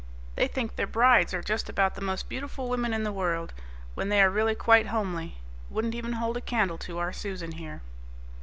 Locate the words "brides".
0.87-1.31